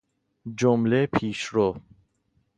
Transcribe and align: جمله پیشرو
جمله 0.55 1.05
پیشرو 1.05 1.75